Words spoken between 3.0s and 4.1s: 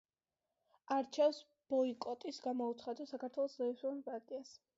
საქართველოს ლეიბორისტული